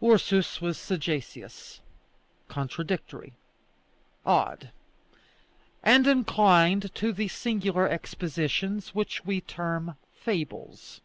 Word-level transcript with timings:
Ursus 0.00 0.60
was 0.60 0.78
sagacious, 0.78 1.80
contradictory, 2.46 3.32
odd, 4.24 4.70
and 5.82 6.06
inclined 6.06 6.94
to 6.94 7.12
the 7.12 7.26
singular 7.26 7.88
expositions 7.88 8.94
which 8.94 9.24
we 9.24 9.40
term 9.40 9.96
fables. 10.14 11.00